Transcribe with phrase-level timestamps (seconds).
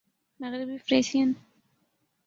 [0.39, 1.29] مغربی فریسیئن